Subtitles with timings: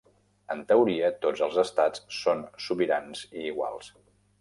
[0.55, 3.97] En teoria tots els estats són sobirans i iguals.